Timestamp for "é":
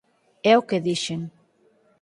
0.51-0.53